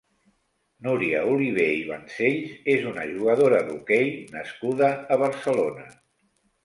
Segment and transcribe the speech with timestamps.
[0.85, 5.87] Núria Olivé i Vancells és una jugadora d'hoquei nascuda a Barcelona.